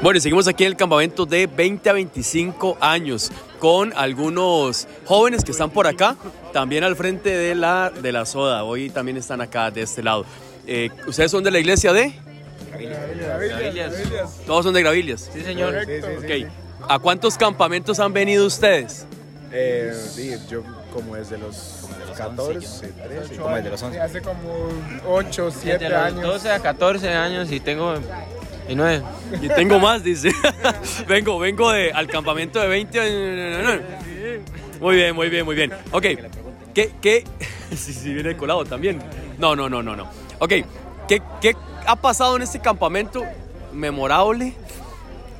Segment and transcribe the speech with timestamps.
[0.00, 5.42] Bueno, y seguimos aquí en el campamento de 20 a 25 años con algunos jóvenes
[5.42, 6.16] que están por acá,
[6.52, 8.62] también al frente de la, de la soda.
[8.62, 10.24] Hoy también están acá de este lado.
[10.68, 12.12] Eh, ¿Ustedes son de la iglesia de?
[12.78, 13.92] Gravillas.
[14.46, 15.30] Todos son de Gravillas.
[15.32, 15.74] Sí, señor.
[15.74, 16.48] Ok.
[16.88, 19.04] ¿A cuántos campamentos han venido ustedes?
[19.50, 20.62] Eh, sí, yo
[20.92, 24.00] como desde los 14, 13, como desde los 11.
[24.00, 24.68] Hace como
[25.08, 26.22] 8, 7 Desde los años.
[26.22, 27.94] 12 a 14 años y tengo
[28.74, 29.02] 9.
[29.42, 30.30] Y tengo más, dice.
[31.08, 34.40] vengo, vengo de, al campamento de 20.
[34.80, 35.72] Muy bien, muy bien, muy bien.
[35.92, 36.04] Ok,
[36.74, 37.24] ¿qué, qué?
[37.76, 38.98] Sí, sí, viene colado también.
[39.38, 40.08] No, no, no, no, no.
[40.38, 40.52] Ok,
[41.06, 41.54] ¿qué, qué
[41.86, 43.24] ha pasado en este campamento
[43.74, 44.54] memorable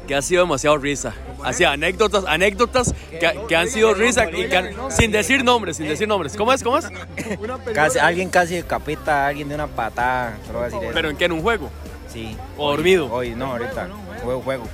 [0.06, 1.14] que ha sido demasiado risa?
[1.42, 5.88] Así, anécdotas, anécdotas que, que han sido risa y que han- sin decir nombres, sin
[5.88, 6.36] decir nombres.
[6.36, 6.62] ¿Cómo es?
[6.62, 6.86] ¿Cómo es?
[7.72, 10.36] Casi, alguien casi decapita a alguien de una patada.
[10.46, 10.90] Solo decir eso.
[10.92, 11.24] ¿Pero en qué?
[11.24, 11.70] ¿En un juego?
[12.08, 12.36] Sí.
[12.56, 13.12] ¿O dormido?
[13.12, 13.86] Hoy, no, ahorita.
[14.22, 14.64] Juego, juego.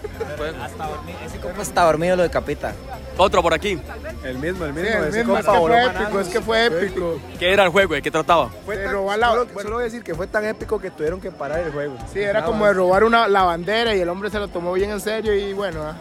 [1.26, 2.72] Ese compa está dormido, lo decapita.
[3.16, 3.78] Otro por aquí.
[4.24, 4.98] El mismo, el Sí, mismo.
[5.02, 7.20] el ese mismo, es compa que fue épico, es que fue épico.
[7.38, 7.94] ¿Qué era el juego?
[7.94, 8.50] ¿De qué trataba?
[8.64, 9.60] Fue De robar la- solo, bueno.
[9.62, 11.96] solo voy a decir que fue tan épico que tuvieron que parar el juego.
[12.12, 14.90] Sí, era como de robar una, la bandera y el hombre se lo tomó bien
[14.90, 15.96] en serio y bueno, ah.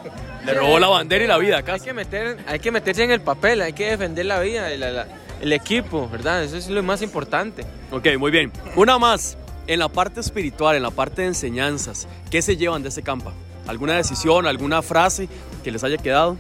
[0.46, 1.74] Le robó la bandera y la vida acá.
[1.74, 4.80] Hay que, meter, hay que meterse en el papel, hay que defender la vida, el,
[4.80, 5.08] la-
[5.42, 6.44] el equipo, ¿verdad?
[6.44, 7.66] Eso es lo más importante.
[7.92, 8.52] Ok, muy bien.
[8.76, 9.38] Una más.
[9.68, 13.32] En la parte espiritual, en la parte de enseñanzas, ¿qué se llevan de ese campo?
[13.68, 15.30] ¿Alguna decisión, alguna frase
[15.64, 16.38] que les haya quedado?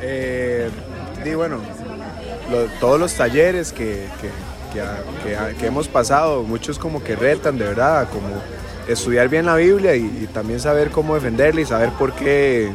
[0.00, 0.70] Eh,
[1.24, 1.58] y bueno,
[2.50, 4.30] lo- todos los talleres que, que-
[5.58, 8.26] que hemos pasado, muchos como que retan de verdad, como
[8.88, 12.72] estudiar bien la Biblia y, y también saber cómo defenderla y saber por qué,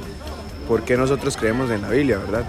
[0.68, 2.46] por qué nosotros creemos en la Biblia, ¿verdad?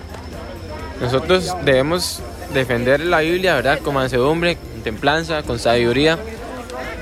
[1.00, 2.22] Nosotros debemos
[2.54, 3.80] defender la Biblia, ¿verdad?
[3.80, 6.18] Con mansedumbre, con templanza, con sabiduría.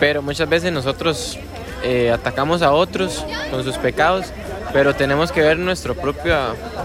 [0.00, 1.38] Pero muchas veces nosotros
[1.82, 4.26] eh, atacamos a otros con sus pecados,
[4.72, 6.34] pero tenemos que ver nuestro propio,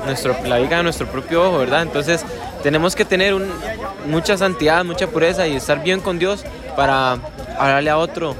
[0.06, 1.81] nuestro, la viga de nuestro propio ojo, ¿verdad?
[1.84, 2.23] Entonces
[2.63, 3.50] tenemos que tener un-
[4.07, 6.44] mucha santidad, mucha pureza y estar bien con Dios
[6.75, 7.17] para
[7.57, 8.35] hablarle a otro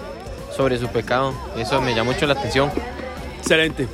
[0.56, 1.34] sobre su pecado.
[1.58, 2.72] Eso me llama mucho la atención.
[3.40, 3.88] Excelente.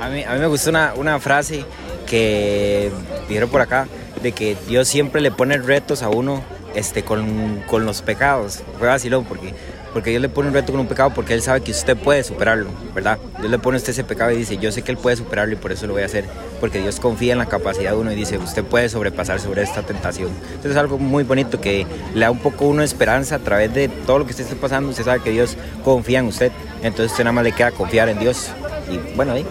[0.00, 1.64] A mí, a mí me gustó una, una frase
[2.06, 2.90] que
[3.28, 3.86] dijeron por acá,
[4.22, 6.42] de que Dios siempre le pone retos a uno
[6.76, 8.62] este, con, con los pecados.
[8.78, 9.54] Fue vacilón, porque,
[9.92, 12.22] porque Dios le pone un reto con un pecado porque Él sabe que usted puede
[12.22, 13.18] superarlo, ¿verdad?
[13.38, 15.54] Dios le pone a usted ese pecado y dice, yo sé que Él puede superarlo
[15.54, 16.26] y por eso lo voy a hacer,
[16.60, 19.82] porque Dios confía en la capacidad de uno y dice, usted puede sobrepasar sobre esta
[19.82, 20.28] tentación.
[20.48, 23.88] Entonces es algo muy bonito que le da un poco uno esperanza a través de
[23.88, 27.24] todo lo que usted esté pasando, usted sabe que Dios confía en usted, entonces usted
[27.24, 28.50] nada más le queda confiar en Dios
[28.90, 29.46] y bueno, ahí,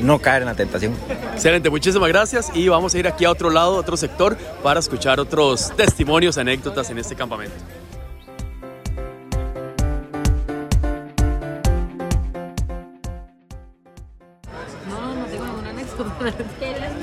[0.00, 0.94] no caer en la tentación.
[1.32, 4.80] Excelente, muchísimas gracias y vamos a ir aquí a otro lado, a otro sector, para
[4.80, 7.54] escuchar otros testimonios, anécdotas en este campamento.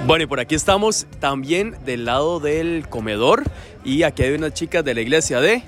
[0.06, 3.44] Bueno, y por aquí estamos también del lado del comedor
[3.84, 5.64] y aquí hay unas chicas de la iglesia de...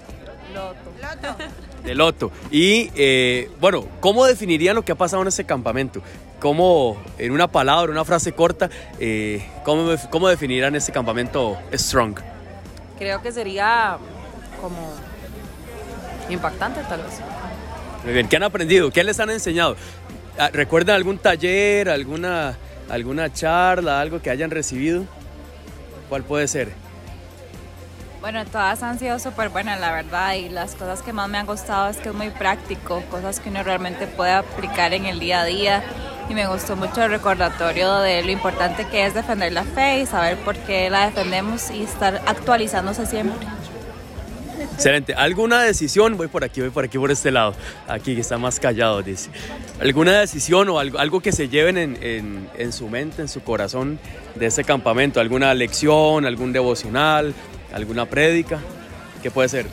[1.84, 2.32] De Loto.
[2.52, 6.02] Y eh, bueno, ¿cómo definirían lo que ha pasado en este campamento?
[6.40, 8.70] ¿Cómo, en una palabra, una frase corta,
[9.00, 12.20] eh, ¿cómo, cómo definirían este campamento Strong?
[12.98, 13.98] Creo que sería
[14.62, 14.94] como
[16.30, 17.20] impactante tal vez.
[18.04, 18.90] Muy bien, ¿qué han aprendido?
[18.92, 19.76] ¿Qué les han enseñado?
[20.38, 22.58] Ah, ¿Recuerdan algún taller, alguna,
[22.90, 25.04] alguna charla, algo que hayan recibido?
[26.08, 26.72] ¿Cuál puede ser?
[28.22, 31.46] Bueno, todas han sido súper buenas, la verdad, y las cosas que más me han
[31.46, 35.42] gustado es que es muy práctico, cosas que uno realmente puede aplicar en el día
[35.42, 35.84] a día.
[36.30, 40.06] Y me gustó mucho el recordatorio de lo importante que es defender la fe y
[40.06, 43.48] saber por qué la defendemos y estar actualizándose siempre.
[44.74, 45.14] Excelente.
[45.16, 46.16] ¿Alguna decisión?
[46.18, 47.54] Voy por aquí, voy por aquí, por este lado.
[47.88, 49.30] Aquí que está más callado, dice.
[49.82, 53.42] ¿Alguna decisión o algo, algo que se lleven en, en- en su mente, en su
[53.42, 54.00] corazón
[54.36, 55.20] de ese campamento?
[55.20, 57.34] ¿Alguna lección, algún devocional,
[57.74, 58.60] alguna prédica?
[59.24, 59.66] ¿Qué puede ser?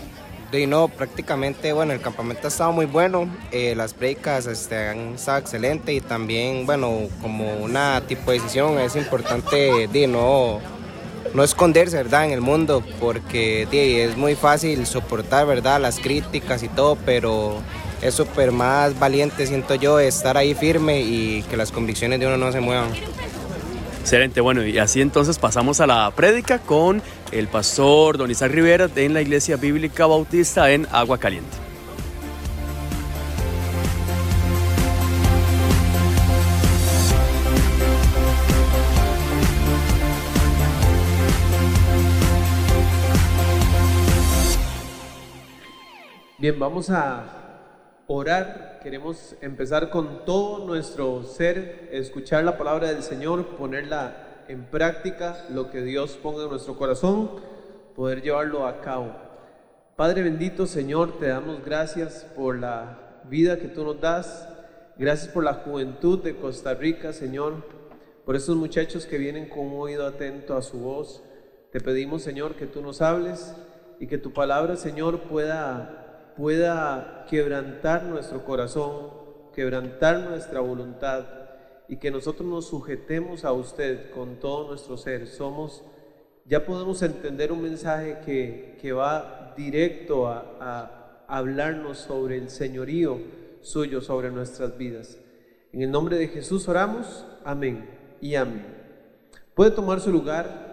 [0.51, 5.15] De no, prácticamente, bueno, el campamento ha estado muy bueno, eh, las breaks este, han
[5.15, 10.61] estado excelentes y también, bueno, como una tipo de decisión es importante de no,
[11.35, 12.27] no esconderse, ¿verdad?
[12.27, 15.81] En el mundo, porque di, es muy fácil soportar, ¿verdad?
[15.81, 17.61] Las críticas y todo, pero
[18.01, 22.37] es súper más valiente, siento yo, estar ahí firme y que las convicciones de uno
[22.37, 22.91] no se muevan.
[24.01, 28.89] Excelente, bueno, y así entonces pasamos a la prédica con el pastor Don Isaac Rivera
[28.95, 31.57] en la Iglesia Bíblica Bautista en Agua Caliente.
[46.39, 47.47] Bien, vamos a,
[48.07, 55.45] orar, queremos empezar con todo nuestro ser, escuchar la palabra del Señor, ponerla en práctica,
[55.51, 57.31] lo que Dios ponga en nuestro corazón,
[57.95, 59.13] poder llevarlo a cabo.
[59.97, 64.49] Padre bendito Señor, te damos gracias por la vida que tú nos das,
[64.99, 67.55] gracias por la juventud de Costa Rica, Señor,
[68.25, 71.23] por esos muchachos que vienen con un oído atento a su voz.
[71.73, 73.55] Te pedimos, Señor, que tú nos hables
[73.99, 79.11] y que tu palabra, Señor, pueda, pueda quebrantar nuestro corazón,
[79.55, 81.46] quebrantar nuestra voluntad
[81.89, 85.27] y que nosotros nos sujetemos a usted con todo nuestro ser.
[85.27, 85.83] Somos,
[86.45, 93.19] ya podemos entender un mensaje que, que va directo a, a hablarnos sobre el señorío
[93.61, 95.19] suyo sobre nuestras vidas.
[95.73, 97.89] En el nombre de Jesús oramos, amén
[98.21, 98.65] y amén.
[99.55, 100.67] Puede tomar su lugar.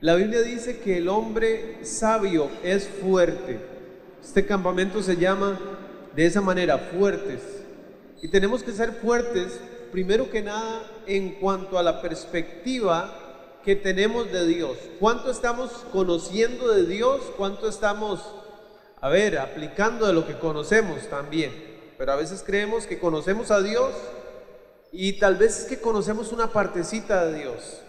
[0.00, 3.58] La Biblia dice que el hombre sabio es fuerte.
[4.22, 5.58] Este campamento se llama
[6.14, 7.40] de esa manera, fuertes.
[8.22, 9.60] Y tenemos que ser fuertes,
[9.92, 13.26] primero que nada, en cuanto a la perspectiva
[13.64, 14.78] que tenemos de Dios.
[15.00, 17.20] ¿Cuánto estamos conociendo de Dios?
[17.36, 18.20] ¿Cuánto estamos,
[19.00, 21.52] a ver, aplicando de lo que conocemos también?
[21.98, 23.92] Pero a veces creemos que conocemos a Dios
[24.92, 27.80] y tal vez es que conocemos una partecita de Dios.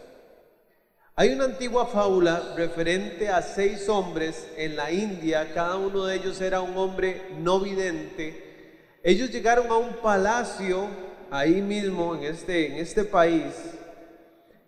[1.15, 6.41] Hay una antigua fábula referente a seis hombres en la India, cada uno de ellos
[6.41, 8.99] era un hombre no vidente.
[9.03, 10.87] Ellos llegaron a un palacio
[11.31, 13.53] ahí mismo en este, en este país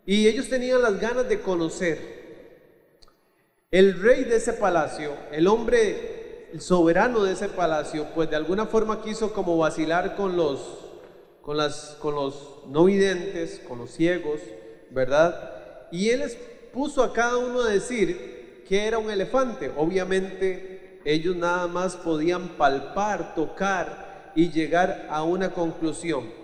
[0.06, 2.19] y ellos tenían las ganas de conocer.
[3.71, 8.65] El rey de ese palacio, el hombre el soberano de ese palacio, pues de alguna
[8.65, 10.59] forma quiso como vacilar con los,
[11.41, 14.39] con las, con los no videntes, con los ciegos,
[14.89, 15.59] ¿verdad?
[15.91, 16.35] y él les
[16.73, 19.71] puso a cada uno a decir que era un elefante.
[19.75, 26.38] Obviamente ellos nada más podían palpar, tocar y llegar a una conclusión.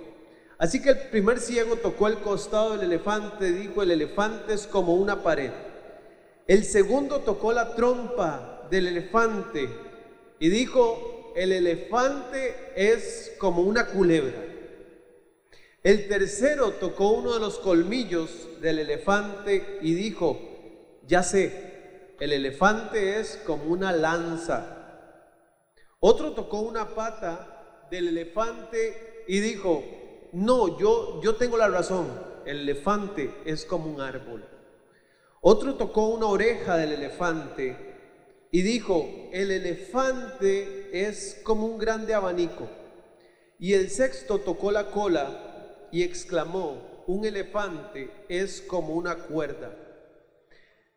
[0.66, 4.96] Así que el primer ciego tocó el costado del elefante, dijo, el elefante es como
[4.96, 5.52] una pared.
[6.48, 9.70] El segundo tocó la trompa del elefante
[10.40, 14.44] y dijo, el elefante es como una culebra.
[15.84, 20.40] El tercero tocó uno de los colmillos del elefante y dijo,
[21.06, 25.22] ya sé, el elefante es como una lanza.
[26.00, 29.84] Otro tocó una pata del elefante y dijo,
[30.36, 32.08] no, yo, yo tengo la razón,
[32.46, 34.44] el elefante es como un árbol.
[35.40, 37.78] Otro tocó una oreja del elefante
[38.52, 42.68] y dijo, el elefante es como un grande abanico.
[43.60, 49.74] Y el sexto tocó la cola y exclamó, un elefante es como una cuerda.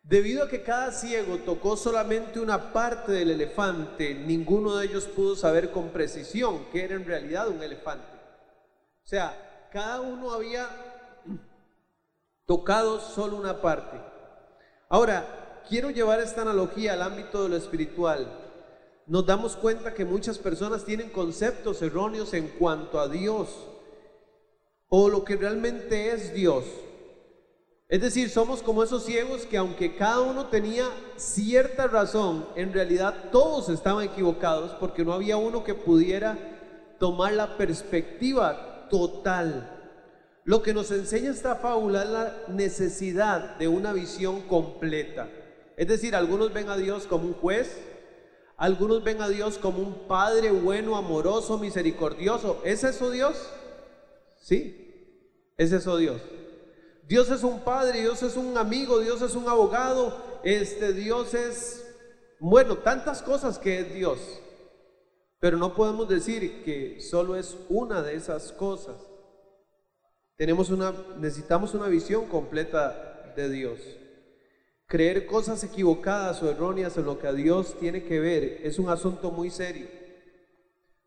[0.03, 5.37] Debido a que cada ciego tocó solamente una parte del elefante, ninguno de ellos pudo
[5.37, 8.08] saber con precisión que era en realidad un elefante.
[9.09, 10.69] Sea, cada uno había
[12.45, 13.99] tocado solo una parte.
[14.87, 18.31] Ahora, quiero llevar esta analogía al ámbito de lo espiritual.
[19.07, 23.49] Nos damos cuenta que muchas personas tienen conceptos erróneos en cuanto a Dios
[24.89, 26.65] o lo que realmente es Dios.
[27.87, 30.85] Es decir, somos como esos ciegos que aunque cada uno tenía
[31.15, 36.37] cierta razón, en realidad todos estaban equivocados porque no había uno que pudiera
[36.99, 39.75] tomar la perspectiva total.
[40.43, 45.29] Lo que nos enseña esta fábula es la necesidad de una visión completa.
[45.77, 47.77] Es decir, algunos ven a Dios como un juez,
[48.57, 52.61] algunos ven a Dios como un Padre bueno, amoroso, misericordioso.
[52.65, 53.37] ¿Es eso Dios?
[54.41, 55.53] ¿Sí?
[55.57, 56.21] ¿Es eso Dios?
[57.09, 61.83] Dios es un padre, Dios es un amigo, Dios es un abogado, este Dios es,
[62.39, 64.19] bueno, tantas cosas que es Dios.
[65.39, 68.95] Pero no podemos decir que solo es una de esas cosas.
[70.37, 73.79] Necesitamos una visión completa de Dios.
[74.85, 78.89] Creer cosas equivocadas o erróneas en lo que a Dios tiene que ver es un
[78.89, 79.87] asunto muy serio.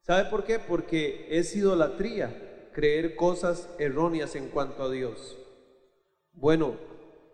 [0.00, 0.58] ¿Sabe por qué?
[0.58, 5.36] Porque es idolatría creer cosas erróneas en cuanto a Dios.
[6.32, 6.76] Bueno,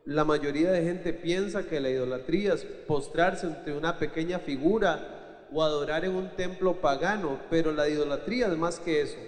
[0.05, 5.18] la mayoría de gente piensa que la idolatría es postrarse ante una pequeña figura
[5.53, 9.19] o adorar en un templo pagano, pero la idolatría es más que eso.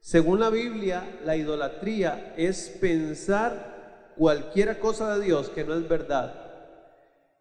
[0.00, 6.50] Según la Biblia, la idolatría es pensar cualquier cosa de Dios que no es verdad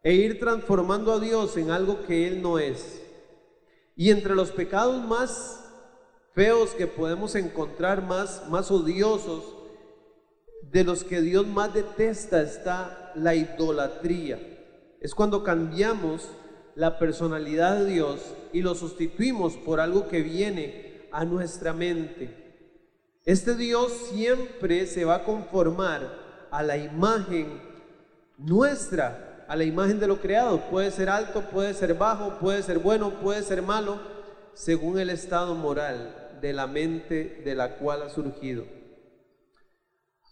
[0.03, 3.01] e ir transformando a Dios en algo que Él no es.
[3.95, 5.65] Y entre los pecados más
[6.33, 9.55] feos que podemos encontrar, más, más odiosos,
[10.61, 14.39] de los que Dios más detesta está la idolatría.
[15.01, 16.29] Es cuando cambiamos
[16.79, 18.21] la personalidad de Dios
[18.53, 22.29] y lo sustituimos por algo que viene a nuestra mente.
[23.25, 27.61] Este Dios siempre se va a conformar a la imagen
[28.37, 30.69] nuestra, a la imagen de lo creado.
[30.69, 33.99] Puede ser alto, puede ser bajo, puede ser bueno, puede ser malo,
[34.53, 38.63] según el estado moral de la mente de la cual ha surgido.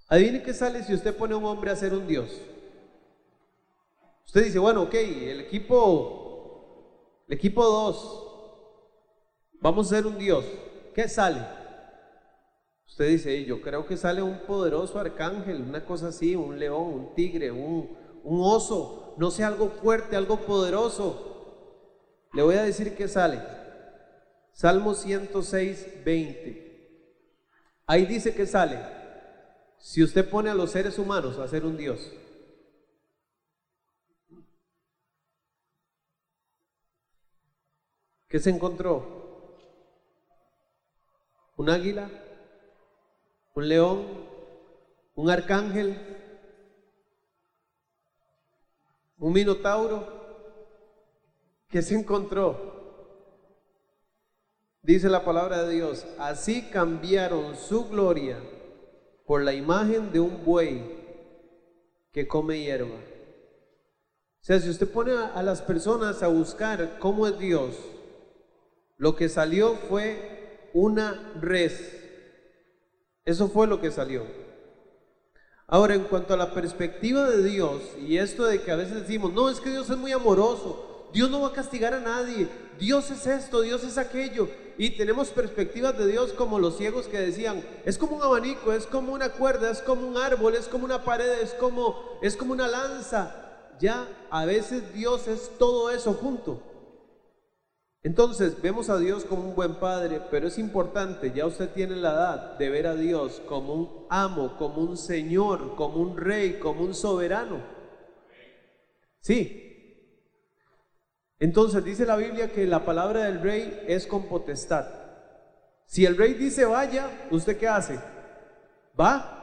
[0.08, 2.30] Adivine qué sale si usted pone a un hombre a ser un Dios.
[4.26, 6.27] Usted dice, bueno, ok, el equipo,
[7.28, 10.46] equipo 2, vamos a ser un Dios.
[10.94, 11.42] ¿Qué sale?
[12.88, 17.16] Usted dice, yo creo que sale un poderoso arcángel, una cosa así, un león, un
[17.16, 22.30] tigre, un, un oso, no sé, algo fuerte, algo poderoso.
[22.34, 23.42] Le voy a decir qué sale.
[24.54, 26.68] Salmo 106, 20.
[27.86, 28.80] Ahí dice que sale.
[29.78, 32.12] Si usted pone a los seres humanos a ser un Dios.
[38.28, 39.04] ¿Qué se encontró?
[41.56, 42.10] ¿Un águila?
[43.56, 44.06] ¿Un león?
[45.16, 45.98] ¿Un arcángel?
[49.18, 50.06] ¿Un minotauro?
[51.70, 52.78] ¿Qué se encontró?
[54.82, 58.38] Dice la palabra de Dios, así cambiaron su gloria
[59.26, 60.82] por la imagen de un buey
[62.14, 62.96] que come hierba.
[62.96, 67.76] O sea, si usted pone a, las personas a buscar cómo es Dios,
[68.98, 71.94] lo que salió fue una res.
[73.26, 74.26] Eso fue lo que salió.
[75.68, 79.34] Ahora, en cuanto a la perspectiva de Dios, y esto de que a veces decimos,
[79.34, 82.48] no, es que Dios es muy amoroso, Dios no va a castigar a nadie,
[82.80, 87.20] Dios es esto, Dios es aquello, y tenemos perspectivas de Dios como los ciegos que
[87.20, 90.86] decían, es como un abanico, es como una cuerda, es como un árbol, es como
[90.86, 93.36] una pared, es como, es como una lanza.
[93.80, 96.62] Ya a veces Dios es todo eso junto.
[98.04, 102.12] Entonces vemos a Dios como un buen padre, pero es importante, ya usted tiene la
[102.12, 106.84] edad de ver a Dios como un amo, como un señor, como un rey, como
[106.84, 107.62] un soberano.
[109.20, 109.64] Sí.
[111.40, 114.88] Entonces dice la Biblia que la palabra del rey es con potestad.
[115.86, 118.00] Si el rey dice vaya, ¿usted qué hace?
[119.00, 119.34] Va.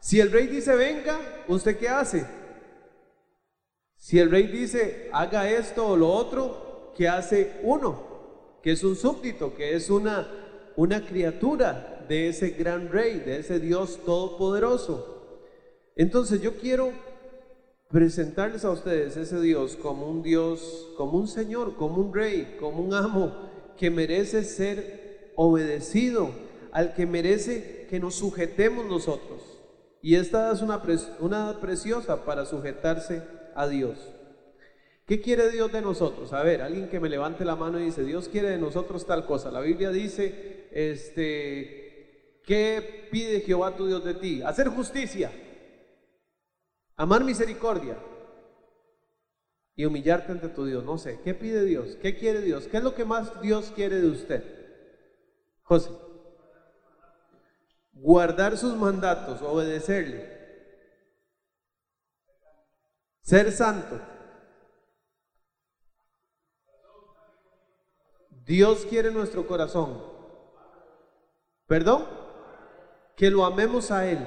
[0.00, 2.26] Si el rey dice venga, ¿usted qué hace?
[3.96, 6.65] Si el rey dice haga esto o lo otro,
[6.96, 10.28] que hace uno, que es un súbdito, que es una,
[10.76, 15.40] una criatura de ese gran rey, de ese Dios todopoderoso.
[15.94, 16.92] Entonces yo quiero
[17.90, 22.82] presentarles a ustedes ese Dios como un Dios, como un Señor, como un rey, como
[22.82, 23.32] un amo
[23.76, 26.30] que merece ser obedecido,
[26.72, 29.42] al que merece que nos sujetemos nosotros.
[30.02, 30.82] Y esta es una,
[31.20, 33.22] una preciosa para sujetarse
[33.54, 33.98] a Dios.
[35.06, 36.32] ¿Qué quiere Dios de nosotros?
[36.32, 39.24] A ver, alguien que me levante la mano y dice, Dios quiere de nosotros tal
[39.24, 39.52] cosa.
[39.52, 44.42] La Biblia dice, este, ¿qué pide Jehová tu Dios de ti?
[44.42, 45.30] Hacer justicia,
[46.96, 47.96] amar misericordia
[49.76, 50.82] y humillarte ante tu Dios.
[50.82, 51.96] No sé, ¿qué pide Dios?
[52.02, 52.66] ¿Qué quiere Dios?
[52.66, 54.42] ¿Qué es lo que más Dios quiere de usted?
[55.62, 55.90] José,
[57.92, 60.36] guardar sus mandatos, obedecerle,
[63.20, 64.00] ser santo.
[68.46, 70.00] Dios quiere nuestro corazón.
[71.66, 72.04] ¿Perdón?
[73.16, 74.18] Que lo amemos a Él.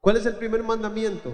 [0.00, 1.32] ¿Cuál es el primer mandamiento?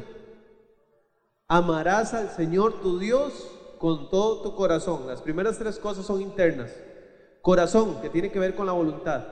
[1.49, 5.07] Amarás al Señor tu Dios con todo tu corazón.
[5.07, 6.71] Las primeras tres cosas son internas.
[7.41, 9.25] Corazón, que tiene que ver con la voluntad.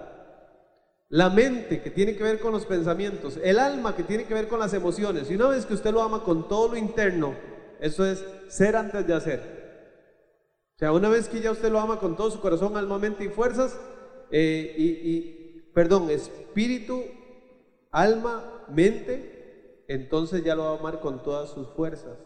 [1.11, 3.39] La mente, que tiene que ver con los pensamientos.
[3.43, 5.31] El alma, que tiene que ver con las emociones.
[5.31, 7.35] Y una vez que usted lo ama con todo lo interno,
[7.81, 9.64] eso es ser antes de hacer.
[10.75, 13.25] O sea, una vez que ya usted lo ama con todo su corazón, alma, mente
[13.25, 13.79] y fuerzas,
[14.31, 17.05] eh, y, perdón, espíritu,
[17.93, 22.19] alma, mente, entonces ya lo va a amar con todas sus fuerzas.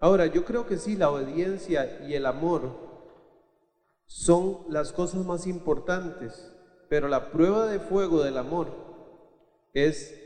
[0.00, 2.70] Ahora, yo creo que sí, la obediencia y el amor
[4.06, 6.50] son las cosas más importantes,
[6.88, 8.68] pero la prueba de fuego del amor
[9.74, 10.18] es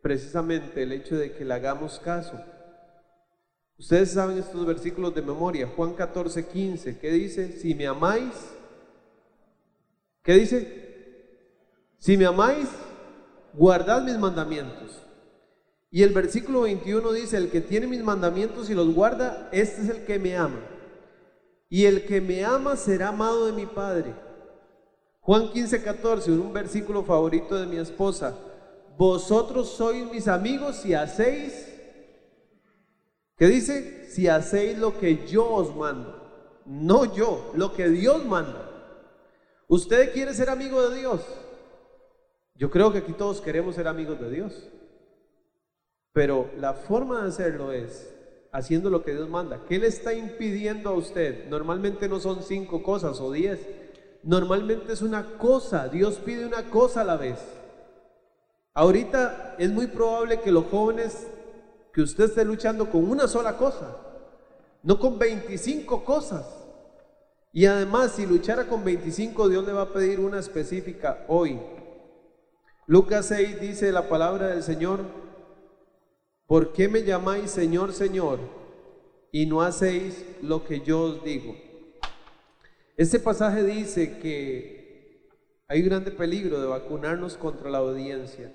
[0.00, 2.40] precisamente el hecho de que le hagamos caso.
[3.78, 5.70] Ustedes saben estos versículos de memoria.
[5.74, 6.98] Juan 14, 15.
[6.98, 7.52] ¿Qué dice?
[7.58, 8.32] Si me amáis.
[10.22, 10.84] ¿Qué dice?
[11.98, 12.68] Si me amáis,
[13.52, 15.00] guardad mis mandamientos.
[15.90, 19.88] Y el versículo 21 dice, el que tiene mis mandamientos y los guarda, este es
[19.88, 20.60] el que me ama.
[21.68, 24.14] Y el que me ama será amado de mi Padre.
[25.20, 28.36] Juan 15, 14, un versículo favorito de mi esposa.
[28.98, 31.73] Vosotros sois mis amigos y hacéis
[33.36, 34.06] ¿Qué dice?
[34.10, 38.70] Si hacéis lo que yo os mando, no yo, lo que Dios manda.
[39.66, 41.20] ¿Usted quiere ser amigo de Dios?
[42.54, 44.68] Yo creo que aquí todos queremos ser amigos de Dios.
[46.12, 48.14] Pero la forma de hacerlo es
[48.52, 49.64] haciendo lo que Dios manda.
[49.68, 51.48] ¿Qué le está impidiendo a usted?
[51.48, 53.58] Normalmente no son cinco cosas o diez.
[54.22, 55.88] Normalmente es una cosa.
[55.88, 57.40] Dios pide una cosa a la vez.
[58.74, 61.26] Ahorita es muy probable que los jóvenes,
[61.94, 63.96] que usted esté luchando con una sola cosa,
[64.82, 66.44] no con 25 cosas.
[67.52, 71.60] Y además, si luchara con 25, Dios le va a pedir una específica hoy.
[72.88, 75.04] Lucas 6 dice la palabra del Señor,
[76.46, 78.40] ¿por qué me llamáis Señor, Señor
[79.30, 81.54] y no hacéis lo que yo os digo?
[82.96, 85.30] Este pasaje dice que
[85.68, 88.52] hay un grande peligro de vacunarnos contra la obediencia.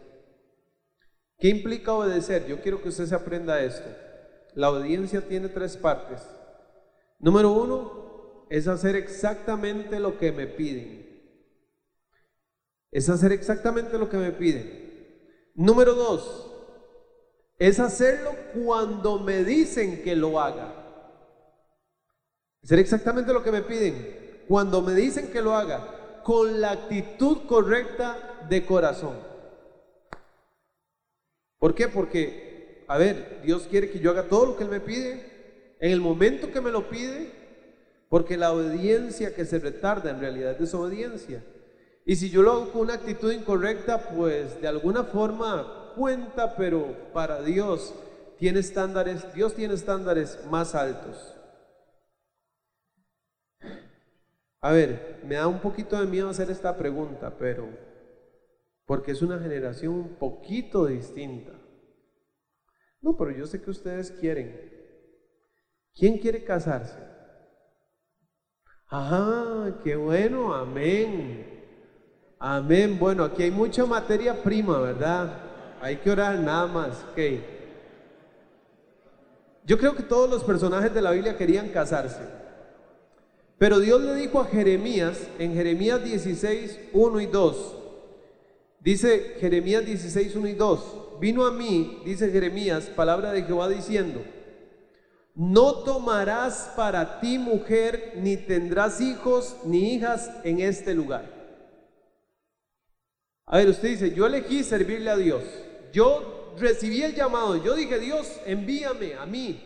[1.40, 2.46] ¿Qué implica obedecer?
[2.48, 3.88] Yo quiero que usted se aprenda esto.
[4.56, 6.22] La obediencia tiene tres partes.
[7.18, 11.08] Número uno es hacer exactamente lo que me piden.
[12.92, 15.50] Es hacer exactamente lo que me piden.
[15.56, 16.46] Número dos
[17.58, 20.74] es hacerlo cuando me dicen que lo haga.
[22.64, 24.44] Hacer exactamente lo que me piden.
[24.48, 26.22] Cuando me dicen que lo haga.
[26.24, 29.29] Con la actitud correcta de corazón.
[31.60, 31.88] ¿Por qué?
[31.88, 35.92] Porque, a ver, Dios quiere que yo haga todo lo que Él me pide, en
[35.92, 37.32] el momento que me lo pide,
[38.10, 41.44] porque la obediencia que se retarda en realidad es desobediencia.
[42.06, 46.96] Y si yo lo hago con una actitud incorrecta, pues de alguna forma cuenta, pero
[47.14, 47.94] para Dios
[48.40, 51.36] tiene estándares, Dios tiene estándares más altos.
[54.62, 57.68] A ver, me da un poquito de miedo hacer esta pregunta, pero
[58.90, 61.52] porque es una generación un poquito distinta.
[63.02, 64.68] No, pero yo sé que ustedes quieren.
[65.94, 66.98] ¿Quién quiere casarse?
[68.88, 71.68] Ajá, qué bueno, amén.
[72.40, 72.98] Amén.
[72.98, 75.38] Bueno, aquí hay mucha materia prima, ¿verdad?
[75.82, 77.06] Hay que orar nada más.
[77.12, 77.20] Ok.
[79.66, 82.24] Yo creo que todos los personajes de la Biblia querían casarse.
[83.60, 87.80] Pero Dios le dijo a Jeremías, en Jeremías 16, 1 y 2,
[88.80, 91.20] Dice Jeremías 16, 1 y 2.
[91.20, 94.24] Vino a mí, dice Jeremías, palabra de Jehová diciendo,
[95.36, 101.40] no tomarás para ti mujer, ni tendrás hijos ni hijas en este lugar.
[103.46, 105.44] A ver, usted dice, yo elegí servirle a Dios.
[105.92, 107.62] Yo recibí el llamado.
[107.64, 109.60] Yo dije, Dios, envíame a mí.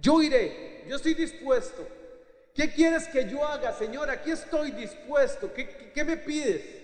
[0.00, 0.84] Yo iré.
[0.88, 1.86] Yo estoy dispuesto.
[2.54, 4.08] ¿Qué quieres que yo haga, Señor?
[4.08, 5.52] Aquí estoy dispuesto.
[5.52, 6.77] ¿Qué, qué, qué me pides?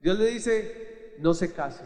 [0.00, 1.84] Dios le dice, no se case.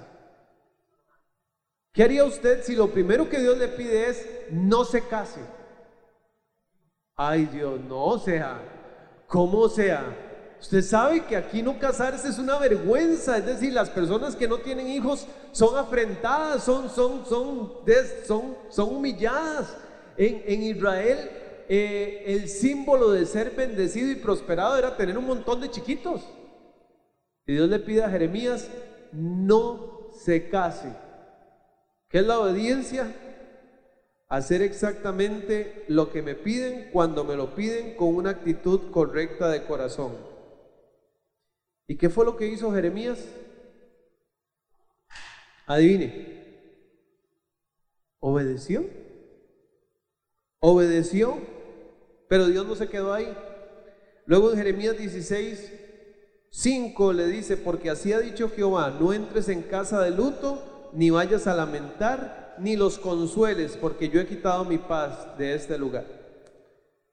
[1.92, 5.40] ¿Qué haría usted si lo primero que Dios le pide es, no se case?
[7.16, 8.60] Ay Dios, no sea,
[9.26, 10.16] ¿cómo sea?
[10.60, 14.58] Usted sabe que aquí no casarse es una vergüenza, es decir, las personas que no
[14.58, 17.72] tienen hijos son afrentadas, son, son, son,
[18.26, 19.76] son, son humilladas.
[20.16, 21.30] En, en Israel
[21.68, 26.22] eh, el símbolo de ser bendecido y prosperado era tener un montón de chiquitos.
[27.46, 28.70] Y Dios le pide a Jeremías,
[29.12, 30.92] no se case.
[32.08, 33.12] ¿Qué es la obediencia?
[34.28, 39.64] Hacer exactamente lo que me piden cuando me lo piden con una actitud correcta de
[39.64, 40.16] corazón.
[41.86, 43.18] ¿Y qué fue lo que hizo Jeremías?
[45.66, 46.42] Adivine.
[48.20, 48.86] Obedeció.
[50.60, 51.38] Obedeció.
[52.28, 53.36] Pero Dios no se quedó ahí.
[54.24, 55.81] Luego en Jeremías 16,
[56.54, 61.08] 5 le dice, porque así ha dicho Jehová, no entres en casa de luto, ni
[61.08, 66.04] vayas a lamentar, ni los consueles, porque yo he quitado mi paz de este lugar.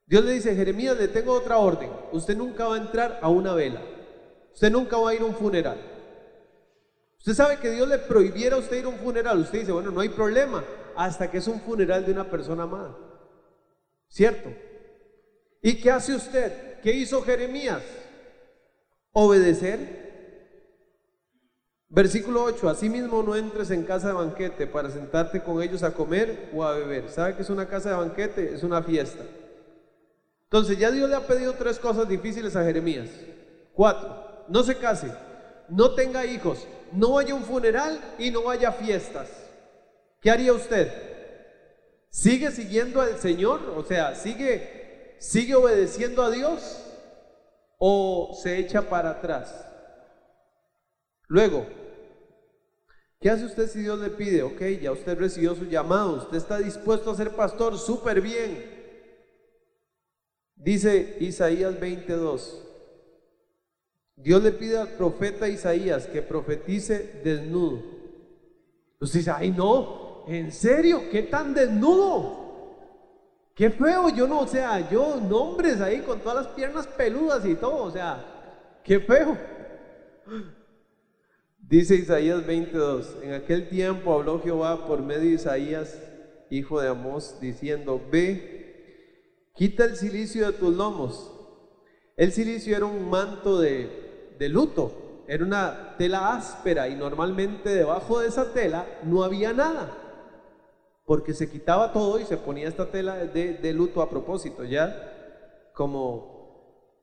[0.04, 1.90] Dios le dice, Jeremías, le tengo otra orden.
[2.12, 3.80] Usted nunca va a entrar a una vela.
[4.52, 5.80] Usted nunca va a ir a un funeral.
[7.16, 9.38] Usted sabe que Dios le prohibiera a usted ir a un funeral.
[9.38, 10.62] Usted dice, bueno, no hay problema,
[10.96, 12.94] hasta que es un funeral de una persona amada.
[14.06, 14.50] ¿Cierto?
[15.62, 16.80] ¿Y qué hace usted?
[16.82, 17.82] ¿Qué hizo Jeremías?
[19.12, 20.00] Obedecer.
[21.88, 26.50] Versículo 8, asimismo no entres en casa de banquete para sentarte con ellos a comer
[26.54, 27.08] o a beber.
[27.10, 28.54] ¿Sabe que es una casa de banquete?
[28.54, 29.24] Es una fiesta.
[30.44, 33.08] Entonces ya Dios le ha pedido tres cosas difíciles a Jeremías.
[33.74, 35.12] Cuatro, no se case,
[35.68, 39.28] no tenga hijos, no vaya a un funeral y no vaya a fiestas.
[40.20, 40.92] ¿Qué haría usted?
[42.08, 43.72] ¿Sigue siguiendo al Señor?
[43.76, 46.89] O sea, ¿sigue, sigue obedeciendo a Dios?
[47.80, 49.66] O se echa para atrás.
[51.26, 51.66] Luego,
[53.20, 54.42] ¿Qué hace usted si Dios le pide?
[54.42, 58.64] Ok, ya usted recibió su llamado, usted está dispuesto a ser pastor, súper bien.
[60.54, 62.66] Dice Isaías 22.
[64.16, 67.82] Dios le pide al profeta Isaías que profetice desnudo.
[69.00, 72.39] Usted dice, ay no, en serio, ¿qué tan desnudo?
[73.60, 77.54] Qué feo, yo no, o sea, yo nombres ahí con todas las piernas peludas y
[77.56, 78.24] todo, o sea,
[78.82, 79.36] qué feo.
[81.58, 86.00] Dice Isaías 22, en aquel tiempo habló Jehová por medio de Isaías,
[86.48, 91.30] hijo de Amós, diciendo, ve, quita el silicio de tus lomos.
[92.16, 98.20] El silicio era un manto de, de luto, era una tela áspera y normalmente debajo
[98.20, 100.09] de esa tela no había nada,
[101.04, 106.96] porque se quitaba todo y se ponía esta tela de, luto a propósito, ya como,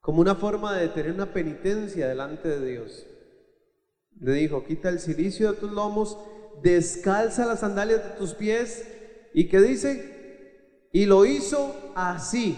[0.00, 3.06] como una forma de tener una penitencia delante de Dios.
[4.20, 6.18] Le dijo, quita el silicio de tus lomos,
[6.62, 8.88] descalza las sandalias de tus pies.
[9.32, 10.88] ¿Y qué dice?
[10.92, 12.56] Y lo hizo así,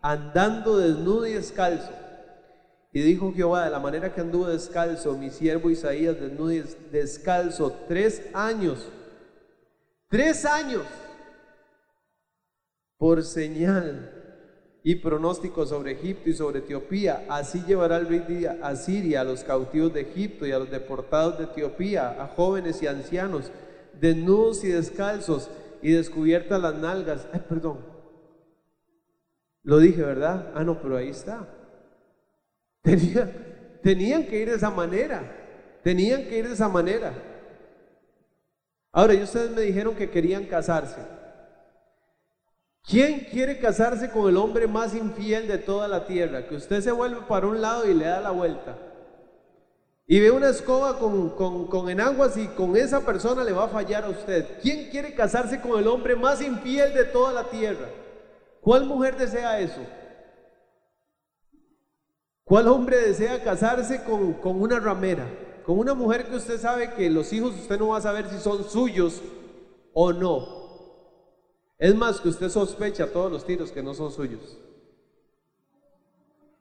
[0.00, 1.92] andando desnudo y descalzo.
[2.92, 7.72] Y dijo Jehová, de la manera que anduvo descalzo, mi siervo Isaías desnudo y descalzo,
[7.86, 8.88] tres años,
[10.08, 10.84] tres años,
[12.96, 14.18] por señal
[14.82, 17.26] y pronóstico sobre Egipto y sobre Etiopía.
[17.28, 21.38] Así llevará el rey de Asiria a los cautivos de Egipto y a los deportados
[21.38, 23.52] de Etiopía, a jóvenes y ancianos,
[24.00, 25.50] desnudos y descalzos
[25.82, 27.28] y descubiertas las nalgas.
[27.32, 27.78] Ay, perdón.
[29.62, 30.52] Lo dije, ¿verdad?
[30.54, 31.46] Ah, no, pero ahí está.
[33.82, 35.80] tenían que ir de esa manera.
[35.82, 37.12] Tenían que ir de esa manera.
[38.92, 41.00] Ahora, y ustedes me dijeron que querían casarse.
[42.82, 46.46] ¿Quién quiere casarse con el hombre más infiel de toda la tierra?
[46.48, 48.78] Que usted se vuelve para un lado y le da la vuelta.
[50.06, 51.28] Y ve una escoba con,
[51.66, 54.58] con, enaguas y con esa persona le va a fallar a usted.
[54.62, 57.88] ¿Quién quiere casarse con el hombre más infiel de toda la tierra?
[58.62, 59.82] ¿Cuál mujer desea eso?
[62.42, 65.26] ¿Cuál hombre desea casarse con, con una ramera?
[65.68, 68.38] Con una mujer que usted sabe que los hijos usted no va a saber si
[68.38, 69.20] son suyos
[69.92, 70.48] o no.
[71.76, 74.56] Es más que usted sospecha todos los tiros que no son suyos.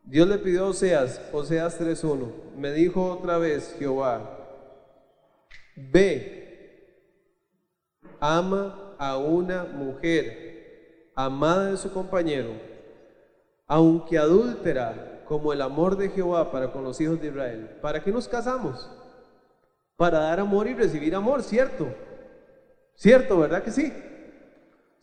[0.03, 4.29] Dios le pidió a Oseas, Oseas 3.1, me dijo otra vez Jehová,
[5.77, 7.15] ve,
[8.19, 12.49] ama a una mujer amada de su compañero,
[13.67, 17.77] aunque adúltera como el amor de Jehová para con los hijos de Israel.
[17.81, 18.96] ¿Para qué nos casamos?
[19.97, 21.87] Para dar amor y recibir amor, ¿cierto?
[22.95, 23.91] ¿Cierto, verdad que sí?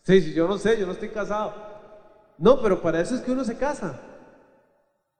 [0.01, 1.53] Sí, yo no sé, yo no estoy casado.
[2.37, 3.99] No, pero para eso es que uno se casa.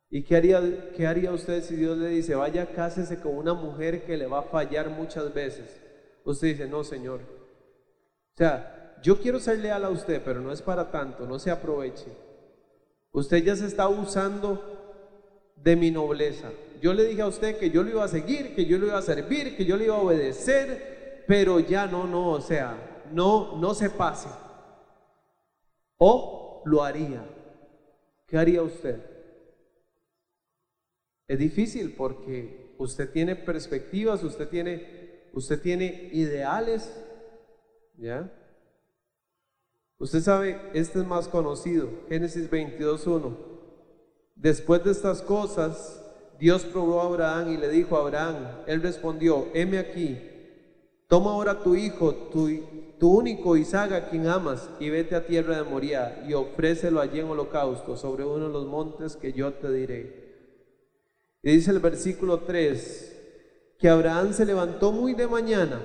[0.10, 4.06] ¿Y qué haría, qué haría usted si Dios le dice, vaya, cásese con una mujer
[4.06, 5.82] que le va a fallar muchas veces?
[6.24, 7.22] Usted dice, no, Señor.
[7.22, 11.52] O sea, yo quiero ser leal a usted, pero no es para tanto, no se
[11.52, 12.08] aproveche.
[13.12, 14.62] Usted ya se está usando
[15.56, 16.50] de mi nobleza.
[16.82, 18.98] Yo le dije a usted que yo lo iba a seguir, que yo lo iba
[18.98, 23.58] a servir, que yo le iba a obedecer, pero ya no, no, o sea, no,
[23.58, 24.30] no se pase.
[25.98, 27.24] ¿O lo haría?
[28.28, 29.00] ¿Qué haría usted?
[31.28, 36.94] Es difícil porque usted tiene perspectivas, usted tiene, usted tiene ideales,
[37.98, 38.32] ¿ya?
[39.98, 43.36] Usted sabe, este es más conocido, Génesis 22.1.
[44.36, 46.05] Después de estas cosas,
[46.40, 48.36] Dios probó a Abraham y le dijo a Abraham,
[48.68, 50.20] él respondió, heme aquí,
[51.08, 52.50] toma ahora tu hijo, tu,
[53.00, 57.20] tu único Isaac a quien amas, y vete a tierra de Moría y ofrécelo allí
[57.20, 60.26] en holocausto sobre uno de los montes que yo te diré.
[61.44, 63.16] Y dice el versículo 3
[63.78, 65.82] que Abraham se levantó muy de mañana.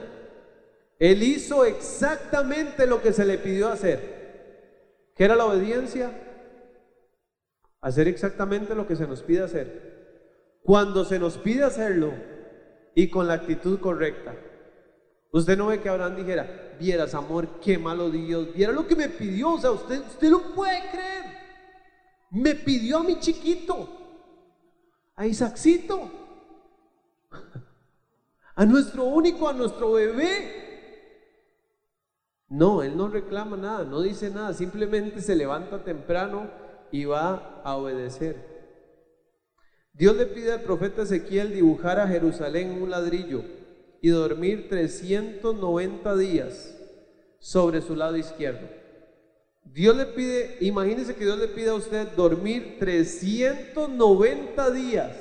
[0.99, 4.21] Él hizo exactamente lo que se le pidió hacer.
[5.15, 6.11] ¿Qué era la obediencia?
[7.81, 10.00] Hacer exactamente lo que se nos pide hacer.
[10.71, 12.13] Cuando se nos pide hacerlo
[12.95, 14.37] y con la actitud correcta.
[15.33, 19.09] Usted no ve que Abraham dijera, vieras amor, qué malo Dios, viera lo que me
[19.09, 21.25] pidió, o sea, usted, usted lo puede creer.
[22.31, 23.89] Me pidió a mi chiquito,
[25.17, 26.09] a Isaacito,
[28.55, 31.49] a nuestro único, a nuestro bebé.
[32.49, 36.49] No, él no reclama nada, no dice nada, simplemente se levanta temprano
[36.93, 38.50] y va a obedecer.
[40.01, 43.43] Dios le pide al profeta Ezequiel dibujar a Jerusalén un ladrillo
[44.01, 46.75] y dormir 390 días
[47.39, 48.67] sobre su lado izquierdo.
[49.63, 55.19] Dios le pide, imagínese que Dios le pide a usted dormir 390 días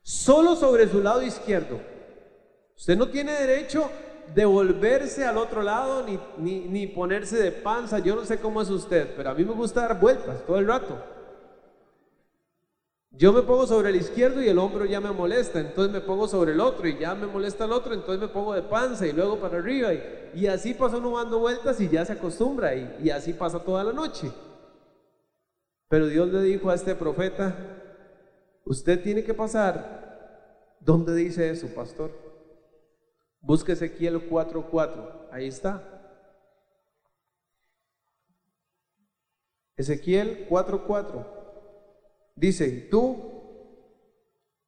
[0.00, 1.80] solo sobre su lado izquierdo.
[2.76, 3.90] Usted no tiene derecho
[4.32, 7.98] de volverse al otro lado ni, ni, ni ponerse de panza.
[7.98, 10.68] Yo no sé cómo es usted, pero a mí me gusta dar vueltas todo el
[10.68, 11.19] rato.
[13.12, 16.28] Yo me pongo sobre el izquierdo y el hombro ya me molesta, entonces me pongo
[16.28, 19.12] sobre el otro y ya me molesta el otro, entonces me pongo de panza y
[19.12, 19.90] luego para arriba.
[20.32, 23.82] Y, así pasa uno dando vueltas y ya se acostumbra y, y así pasa toda
[23.82, 24.30] la noche.
[25.88, 27.56] Pero Dios le dijo a este profeta,
[28.64, 30.76] usted tiene que pasar.
[30.78, 32.12] ¿Dónde dice eso, pastor?
[33.40, 35.82] Busque Ezequiel 4.4, ahí está.
[39.76, 41.39] Ezequiel 4.4.
[42.36, 43.30] Dice, tú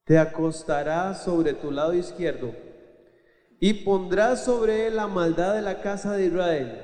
[0.05, 2.53] te acostarás sobre tu lado izquierdo
[3.61, 6.83] y pondrás sobre él la maldad de la casa de Israel.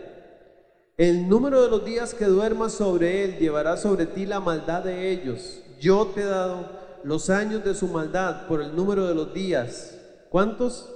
[0.96, 5.10] El número de los días que duermas sobre él llevará sobre ti la maldad de
[5.10, 5.60] ellos.
[5.80, 6.70] Yo te he dado
[7.04, 9.96] los años de su maldad por el número de los días.
[10.28, 10.92] ¿Cuántos?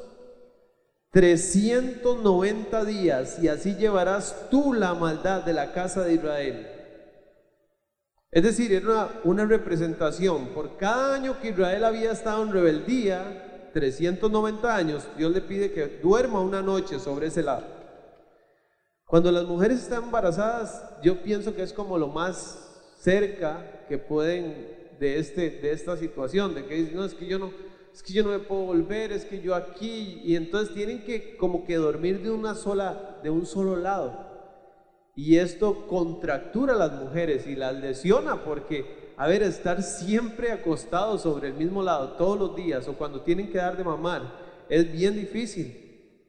[1.10, 6.66] 390 días y así llevarás tú la maldad de la casa de Israel.
[8.32, 10.48] Es decir, era una, representación.
[10.48, 15.86] Por cada año que Israel había estado en rebeldía, 390 años, Dios le pide que
[16.02, 17.64] duerma una noche sobre ese lado.
[19.04, 24.66] Cuando las mujeres están embarazadas, yo pienso que es como lo más cerca que pueden
[24.98, 27.50] de, este, de esta situación, de que dicen, no, es que yo no,
[27.92, 31.36] es que yo no me puedo volver, es que yo aquí, y entonces tienen que
[31.36, 34.31] como que dormir de una sola, de un solo lado.
[35.14, 41.22] Y esto contractura a las mujeres y las lesiona porque, a ver, estar siempre acostados
[41.22, 44.22] sobre el mismo lado todos los días o cuando tienen que dar de mamar
[44.68, 45.76] es bien difícil.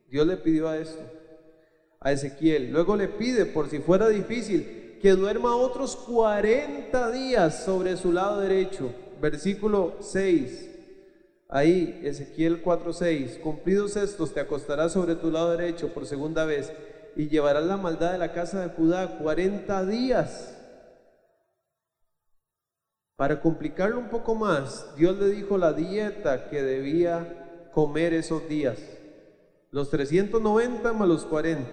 [0.09, 1.01] Dios le pidió a esto,
[1.99, 2.71] a Ezequiel.
[2.71, 8.41] Luego le pide, por si fuera difícil, que duerma otros 40 días sobre su lado
[8.41, 8.93] derecho.
[9.21, 10.71] Versículo 6.
[11.47, 13.39] Ahí, Ezequiel 4:6.
[13.39, 16.71] Cumplidos estos, te acostarás sobre tu lado derecho por segunda vez
[17.15, 20.57] y llevarás la maldad de la casa de Judá 40 días.
[23.15, 28.79] Para complicarlo un poco más, Dios le dijo la dieta que debía comer esos días.
[29.71, 31.69] Los 390 más los 40.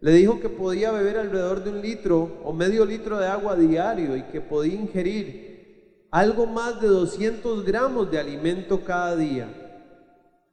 [0.00, 4.16] Le dijo que podía beber alrededor de un litro o medio litro de agua diario
[4.16, 9.48] y que podía ingerir algo más de 200 gramos de alimento cada día.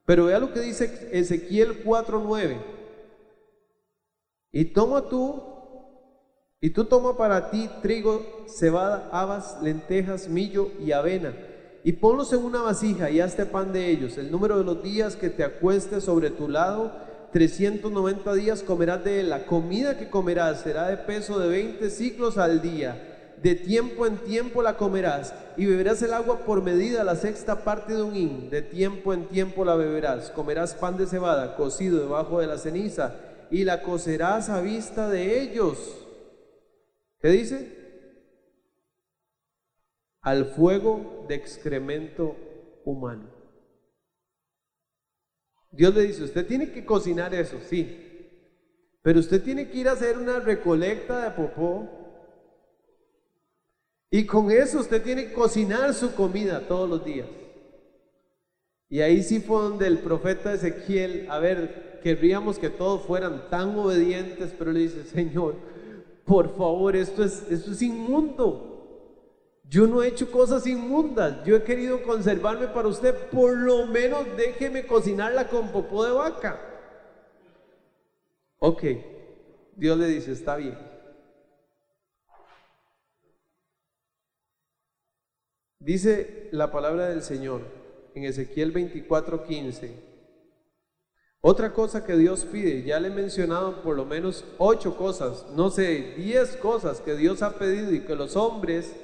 [0.06, 2.73] Pero vea lo que dice Ezequiel 4.9.
[4.56, 5.42] Y toma tú,
[6.62, 11.34] y tú toma para ti trigo, cebada, habas, lentejas, millo y avena,
[11.84, 14.16] y ponlos en una vasija y hazte pan de ellos.
[14.20, 16.92] El número de los días que te acuestes sobre tu lado,
[17.32, 19.32] 390 días comerás de él.
[19.32, 23.10] La comida que comerás será de peso de 20 ciclos al día.
[23.42, 27.96] De tiempo en tiempo la comerás y beberás el agua por medida, la sexta parte
[27.96, 28.50] de un hin.
[28.52, 30.30] De tiempo en tiempo la beberás.
[30.30, 33.16] Comerás pan de cebada cocido debajo de la ceniza
[33.52, 36.06] y la cocerás a vista de ellos.
[37.20, 37.84] ¿Qué dice?
[40.22, 42.36] Al fuego de excremento
[42.86, 43.30] humano.
[45.72, 48.14] Dios le dice, usted tiene que cocinar eso, sí,
[49.02, 51.90] pero usted tiene que ir a hacer una recolecta de popó
[54.12, 57.28] y con eso usted tiene que cocinar su comida todos los días.
[58.88, 63.76] Y ahí sí fue donde el profeta Ezequiel, a ver, querríamos que todos fueran tan
[63.80, 65.56] obedientes, pero le dice, Señor,
[66.26, 68.70] por favor, esto es, esto es inmundo.
[69.68, 74.28] Yo no he hecho cosas inmundas, yo he querido conservarme para usted, por lo menos
[74.38, 76.60] déjeme cocinarla con popó de vaca.
[78.60, 78.84] Ok,
[79.76, 80.78] Dios le dice, está bien.
[85.80, 87.62] Dice la palabra del Señor
[88.14, 90.13] en Ezequiel 24:15.
[91.46, 95.70] Otra cosa que Dios pide, ya le he mencionado por lo menos ocho cosas, no
[95.70, 98.96] sé, diez cosas que Dios ha pedido y que los hombres,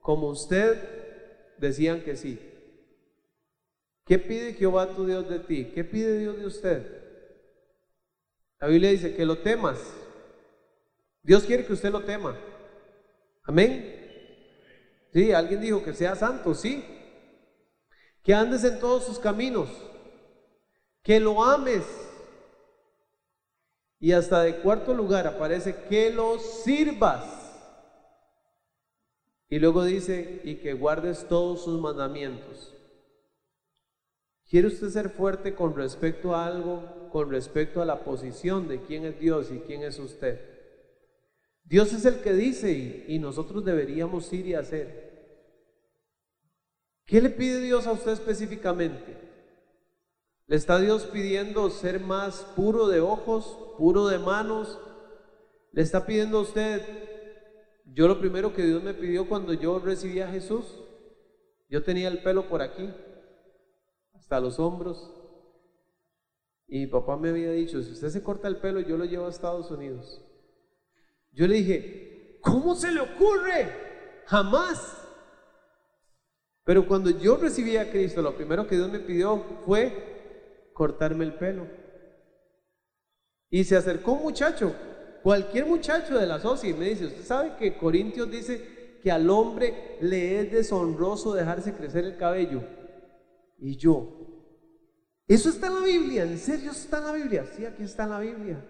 [0.00, 0.78] como usted,
[1.58, 2.40] decían que sí.
[4.06, 5.70] ¿Qué pide Jehová tu Dios de ti?
[5.74, 7.02] ¿Qué pide Dios de usted?
[8.60, 9.78] La Biblia dice que lo temas.
[11.22, 12.34] Dios quiere que usted lo tema.
[13.42, 13.94] Amén.
[15.12, 16.82] Sí, alguien dijo que sea santo, sí.
[18.22, 19.68] Que andes en todos sus caminos
[21.02, 21.84] que lo ames.
[24.00, 27.24] Y hasta de cuarto lugar aparece que lo sirvas.
[29.48, 32.74] Y luego dice, y que guardes todos sus mandamientos.
[34.48, 39.04] ¿Quiere usted ser fuerte con respecto a algo, con respecto a la posición de quién
[39.04, 40.40] es Dios y quién es usted?
[41.64, 45.08] Dios es el que dice y, y nosotros deberíamos ir y hacer.
[47.04, 49.27] ¿Qué le pide Dios a usted específicamente?
[50.48, 54.80] ¿Le está Dios pidiendo ser más puro de ojos, puro de manos?
[55.72, 56.80] ¿Le está pidiendo a usted?
[57.84, 60.64] Yo lo primero que Dios me pidió cuando yo recibí a Jesús,
[61.68, 62.90] yo tenía el pelo por aquí,
[64.14, 65.14] hasta los hombros.
[66.66, 69.26] Y mi papá me había dicho, si usted se corta el pelo, yo lo llevo
[69.26, 70.24] a Estados Unidos.
[71.32, 73.70] Yo le dije, ¿cómo se le ocurre?
[74.24, 74.96] Jamás.
[76.64, 80.07] Pero cuando yo recibí a Cristo, lo primero que Dios me pidió fue
[80.78, 81.66] cortarme el pelo.
[83.50, 84.72] Y se acercó un muchacho,
[85.24, 89.28] cualquier muchacho de la socia, y me dice, ¿usted sabe que Corintios dice que al
[89.28, 92.62] hombre le es deshonroso dejarse crecer el cabello?
[93.58, 94.08] Y yo,
[95.26, 96.22] ¿eso está en la Biblia?
[96.22, 97.44] ¿En serio eso está en la Biblia?
[97.56, 98.64] Sí, aquí está en la Biblia.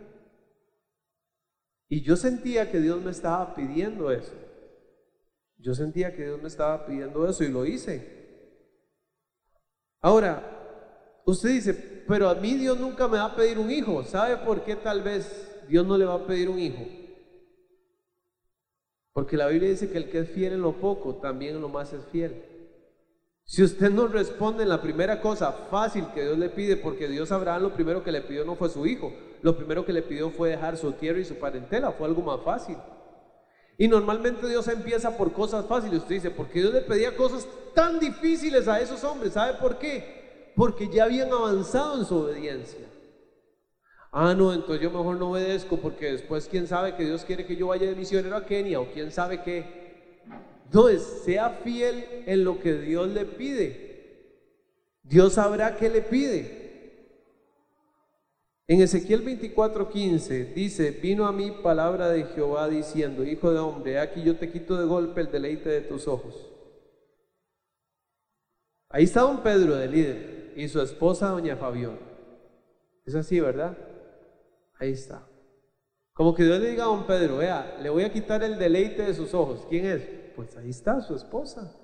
[1.90, 4.32] Y yo sentía que Dios me estaba pidiendo eso.
[5.58, 8.16] Yo sentía que Dios me estaba pidiendo eso y lo hice.
[10.00, 10.57] Ahora,
[11.30, 11.74] usted dice,
[12.06, 14.02] pero a mí Dios nunca me va a pedir un hijo.
[14.04, 16.86] ¿Sabe por qué tal vez Dios no le va a pedir un hijo?
[19.12, 21.68] Porque la Biblia dice que el que es fiel en lo poco, también en lo
[21.68, 22.44] más es fiel.
[23.44, 27.32] Si usted no responde en la primera cosa fácil que Dios le pide, porque Dios
[27.32, 29.12] Abraham lo primero que le pidió no fue su hijo,
[29.42, 32.40] lo primero que le pidió fue dejar su tierra y su parentela, fue algo más
[32.42, 32.76] fácil.
[33.76, 36.00] Y normalmente Dios empieza por cosas fáciles.
[36.00, 39.34] Usted dice, porque Dios le pedía cosas tan difíciles a esos hombres?
[39.34, 40.17] ¿Sabe por qué?
[40.58, 42.84] Porque ya habían avanzado en su obediencia.
[44.10, 47.54] Ah, no, entonces yo mejor no obedezco porque después quién sabe que Dios quiere que
[47.54, 50.18] yo vaya de misionero a Kenia o quién sabe qué.
[50.64, 54.34] Entonces, sea fiel en lo que Dios le pide.
[55.04, 56.58] Dios sabrá qué le pide.
[58.66, 64.24] En Ezequiel 24:15 dice, vino a mí palabra de Jehová diciendo, hijo de hombre, aquí
[64.24, 66.34] yo te quito de golpe el deleite de tus ojos.
[68.88, 71.98] Ahí está don Pedro de líder y su esposa doña Fabión.
[73.06, 73.78] Es así, ¿verdad?
[74.78, 75.26] Ahí está.
[76.12, 79.04] Como que Dios le diga a don Pedro, vea, le voy a quitar el deleite
[79.04, 79.64] de sus ojos.
[79.68, 80.02] ¿Quién es?
[80.34, 81.74] Pues ahí está, su esposa.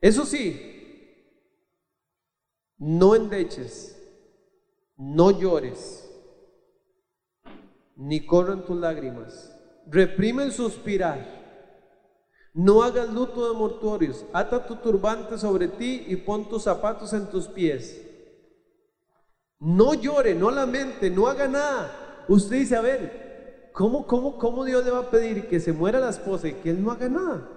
[0.00, 1.14] Eso sí,
[2.78, 3.96] no endeches
[5.00, 6.06] no llores,
[7.96, 9.58] ni corran tus lágrimas.
[9.86, 11.39] Reprime el suspirar.
[12.52, 14.24] No hagas luto de mortuorios.
[14.32, 18.06] Ata tu turbante sobre ti y pon tus zapatos en tus pies.
[19.60, 22.24] No llore, no lamente, no haga nada.
[22.28, 26.00] Usted dice, a ver, ¿cómo, cómo, cómo Dios le va a pedir que se muera
[26.00, 27.48] la esposa y que él no haga nada?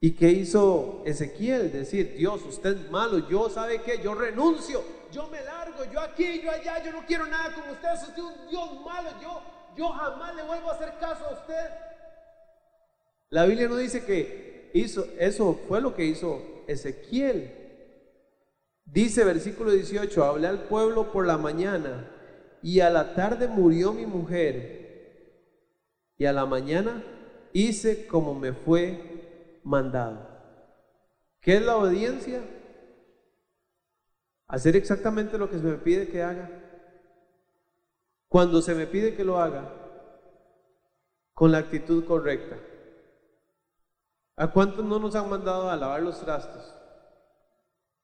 [0.00, 1.70] ¿Y qué hizo Ezequiel?
[1.70, 6.40] Decir, Dios, usted es malo, yo sabe qué, yo renuncio, yo me largo, yo aquí,
[6.40, 9.42] yo allá, yo no quiero nada con usted, usted es un Dios malo, yo,
[9.76, 11.89] yo jamás le vuelvo a hacer caso a usted.
[13.30, 17.52] La Biblia no dice que hizo, eso fue lo que hizo Ezequiel.
[18.84, 22.10] Dice versículo 18, hablé al pueblo por la mañana
[22.60, 24.80] y a la tarde murió mi mujer
[26.18, 27.04] y a la mañana
[27.52, 30.28] hice como me fue mandado.
[31.40, 32.42] ¿Qué es la obediencia?
[34.48, 36.50] Hacer exactamente lo que se me pide que haga.
[38.28, 39.72] Cuando se me pide que lo haga,
[41.32, 42.58] con la actitud correcta.
[44.40, 46.74] ¿A cuántos no nos han mandado a lavar los trastos?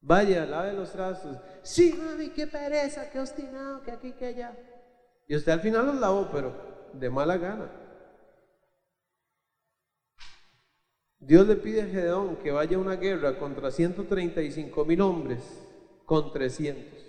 [0.03, 1.39] Vaya, lave los trastos.
[1.63, 4.55] Sí, mami, qué pereza, qué obstinado, que aquí, que allá.
[5.27, 6.53] Y usted al final los lavó, pero
[6.93, 7.71] de mala gana.
[11.21, 15.41] Dios le pide a Gedeón que vaya a una guerra contra 135 mil hombres
[16.05, 17.03] con 300.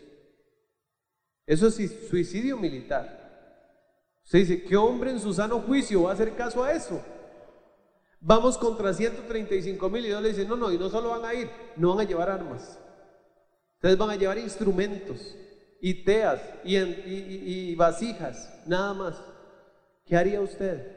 [1.46, 4.22] Eso es suicidio militar.
[4.24, 7.02] Se dice, ¿qué hombre en su sano juicio va a hacer caso a eso?
[8.20, 11.34] Vamos contra 135 mil y Dios le dice, no, no, y no solo van a
[11.34, 12.80] ir, no van a llevar armas.
[13.76, 15.36] Ustedes van a llevar instrumentos
[15.80, 19.22] y teas y, vasijas, nada más.
[20.06, 20.96] ¿Qué haría usted?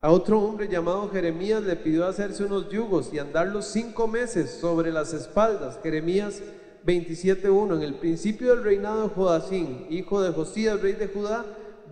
[0.00, 4.90] A otro hombre llamado Jeremías le pidió hacerse unos yugos y andarlos cinco meses sobre
[4.92, 5.78] las espaldas.
[5.82, 6.42] Jeremías
[6.84, 7.76] 27.1.
[7.76, 11.44] En el principio del reinado de Jodacín, hijo de Josías, rey de Judá,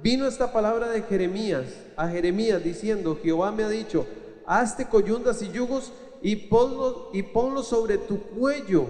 [0.07, 1.65] vino esta palabra de Jeremías
[1.97, 4.07] a Jeremías diciendo, Jehová me ha dicho,
[4.47, 5.93] hazte coyundas y yugos
[6.23, 7.25] y ponlos, y
[7.65, 8.87] sobre tu cuello.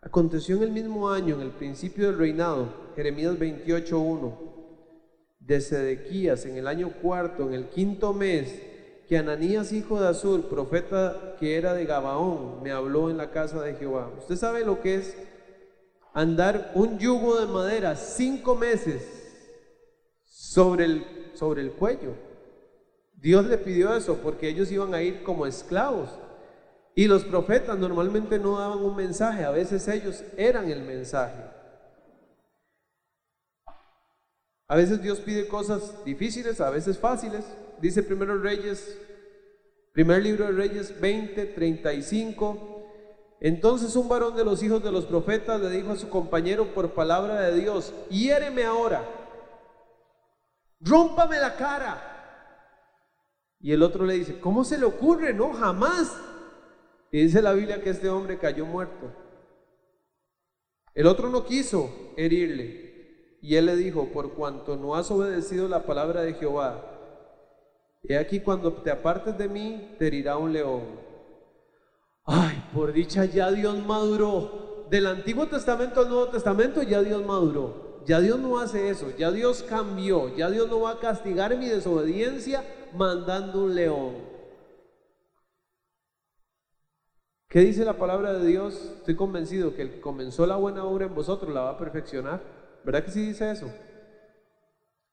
[0.00, 4.32] Aconteció en el mismo año, en el principio del reinado, Jeremías 28.1
[5.40, 8.62] de Sedequías en el año cuarto, en el quinto mes,
[9.10, 13.60] que Ananías, hijo de Azur, profeta que era de Gabaón, me habló en la casa
[13.60, 14.10] de Jehová.
[14.20, 15.14] ¿Usted sabe lo que es
[16.14, 19.19] andar un yugo de madera cinco meses
[20.50, 22.14] sobre el, sobre el cuello?
[23.14, 26.10] Dios le pidió eso porque ellos iban a ir como esclavos.
[26.96, 31.44] Y los profetas normalmente no daban un mensaje, a veces ellos eran el mensaje.
[34.66, 37.44] A veces Dios pide cosas difíciles, a veces fáciles.
[37.80, 38.98] Dice primero Reyes,
[39.92, 42.86] primer libro de Reyes 20, 35.
[43.40, 46.90] Entonces un varón de los hijos de los profetas le dijo a su compañero por
[46.90, 49.19] palabra de Dios, hiéreme ahora,
[50.80, 52.06] rómpame la cara.
[53.60, 55.34] Y el otro le dice, ¿cómo se le ocurre?
[55.34, 56.16] No, jamás.
[57.12, 59.12] Y dice la Biblia que este hombre cayó muerto.
[60.94, 63.38] El otro no quiso herirle.
[63.42, 66.84] Y él le dijo, por cuanto no has obedecido la palabra de Jehová,
[68.02, 70.82] he aquí cuando te apartes de mí, te herirá un león.
[72.24, 74.86] Ay, por dicha ya Dios maduró.
[74.90, 77.89] Del Antiguo Testamento al Nuevo Testamento ya Dios maduró.
[78.06, 81.68] Ya Dios no hace eso, ya Dios cambió, ya Dios no va a castigar mi
[81.68, 84.30] desobediencia mandando un león.
[87.48, 88.74] ¿Qué dice la palabra de Dios?
[88.98, 92.40] Estoy convencido que el que comenzó la buena obra en vosotros la va a perfeccionar.
[92.84, 93.70] ¿Verdad que sí dice eso?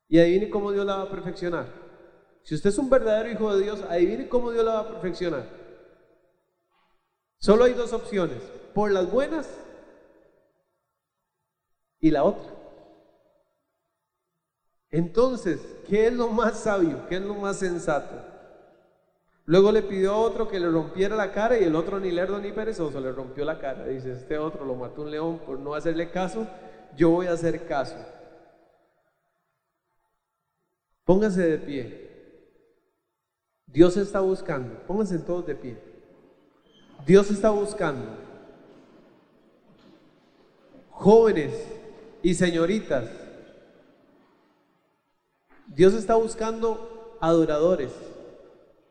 [0.08, 1.66] Y adivine cómo Dios la va a perfeccionar.
[2.44, 5.50] Si usted es un verdadero hijo de Dios, adivine cómo Dios la va a perfeccionar.
[7.40, 8.42] Solo hay dos opciones,
[8.74, 9.50] por las buenas
[12.00, 12.57] y la otra.
[14.92, 17.08] Entonces, ¿qué es lo más sabio?
[17.08, 18.16] ¿Qué es lo más sensato?
[19.46, 22.40] Luego le pidió a otro que le rompiera la cara y el otro ni lerdo
[22.40, 23.86] ni perezoso le rompió la cara.
[23.86, 26.46] Dice, este otro lo mató un león por no hacerle caso,
[26.96, 27.96] yo voy a hacer caso.
[31.06, 32.08] Pónganse de pie.
[33.66, 35.78] Dios está buscando, pónganse todos de pie.
[37.06, 38.18] Dios está buscando
[40.90, 41.54] jóvenes
[42.22, 43.27] y señoritas.
[45.68, 47.92] Dios está buscando adoradores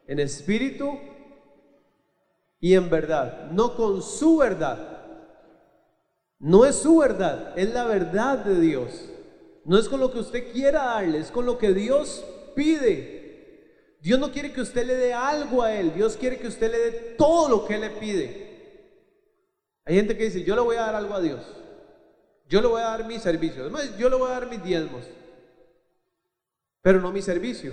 [0.07, 0.99] en espíritu
[2.61, 4.93] y en verdad, no con su verdad.
[6.39, 9.09] No es su verdad, es la verdad de Dios.
[9.64, 12.24] No es con lo que usted quiera darle, es con lo que Dios
[12.55, 13.16] pide.
[14.01, 16.79] Dios no quiere que usted le dé algo a Él, Dios quiere que usted le
[16.79, 18.47] dé todo lo que Él le pide.
[19.85, 21.41] Hay gente que dice, yo le voy a dar algo a Dios,
[22.49, 25.05] yo le voy a dar mi servicio, además yo le voy a dar mis diezmos,
[26.87, 27.72] pero no mi servicio.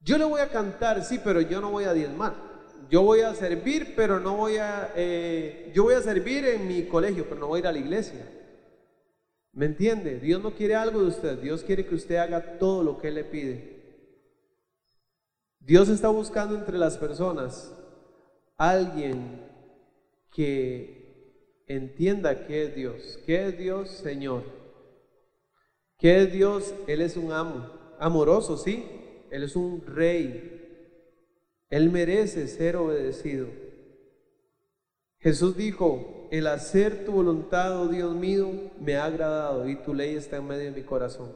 [0.00, 2.34] Yo le voy a cantar, sí, pero yo no voy a diezmar.
[2.90, 4.92] Yo voy a servir, pero no voy a...
[4.94, 7.78] Eh, yo voy a servir en mi colegio, pero no voy a ir a la
[7.78, 8.28] iglesia.
[9.52, 10.20] ¿Me entiende?
[10.20, 11.38] Dios no quiere algo de usted.
[11.38, 14.04] Dios quiere que usted haga todo lo que Él le pide.
[15.58, 17.74] Dios está buscando entre las personas
[18.58, 19.48] alguien
[20.30, 23.18] que entienda qué es Dios.
[23.24, 24.61] ¿Qué es Dios, Señor?
[26.02, 26.74] ¿Qué es Dios?
[26.88, 27.64] Él es un amo.
[28.00, 28.84] Amoroso, sí,
[29.30, 30.58] él es un rey.
[31.70, 33.46] Él merece ser obedecido.
[35.20, 38.50] Jesús dijo, el hacer tu voluntad, oh Dios mío,
[38.80, 41.32] me ha agradado y tu ley está en medio de mi corazón.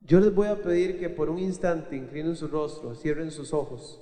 [0.00, 3.98] Yo les voy a pedir que por un instante inclinen su rostro, cierren sus ojos.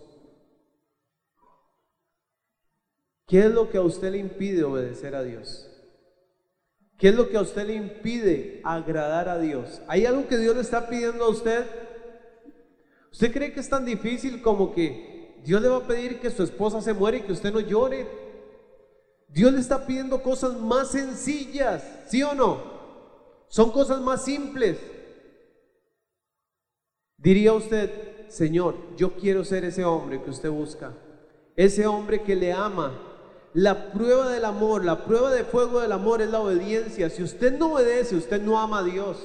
[3.28, 5.70] ¿Qué es lo que a usted le impide obedecer a Dios?
[6.98, 9.82] ¿Qué es lo que a usted le impide agradar a Dios?
[9.88, 11.66] ¿Hay algo que Dios le está pidiendo a usted?
[13.10, 16.42] ¿Usted cree que es tan difícil como que Dios le va a pedir que su
[16.42, 18.06] esposa se muera y que usted no llore?
[19.28, 22.62] Dios le está pidiendo cosas más sencillas, ¿sí o no?
[23.48, 24.78] Son cosas más simples.
[27.16, 30.92] Diría usted, Señor, yo quiero ser ese hombre que usted busca,
[31.56, 33.13] ese hombre que le ama,
[33.54, 37.08] la prueba del amor, la prueba de fuego del amor es la obediencia.
[37.08, 39.16] Si usted no obedece, usted no ama a Dios.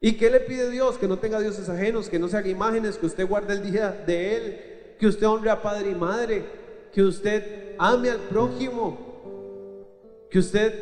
[0.00, 0.96] ¿Y qué le pide Dios?
[0.96, 3.90] Que no tenga dioses ajenos, que no se haga imágenes, que usted guarde el día
[3.90, 6.44] de Él, que usted honre a padre y madre,
[6.90, 8.98] que usted ame al prójimo,
[10.30, 10.72] que usted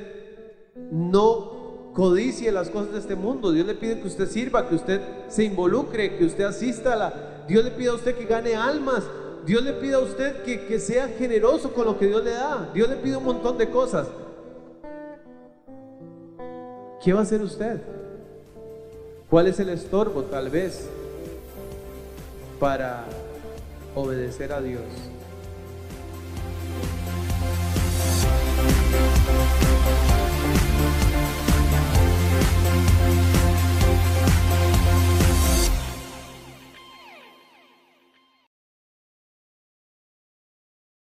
[0.92, 3.50] no codicie las cosas de este mundo.
[3.50, 7.44] Dios le pide que usted sirva, que usted se involucre, que usted asista a la...
[7.48, 9.02] Dios le pide a usted que gane almas,
[9.45, 12.70] Dios le pide a usted que, sea generoso con lo que Dios le da.
[12.72, 14.09] Dios le pide un montón de cosas.
[17.03, 17.80] ¿Qué va a hacer usted?
[19.28, 20.88] ¿Cuál es el estorbo tal vez
[22.59, 23.05] para
[23.95, 24.82] obedecer a Dios?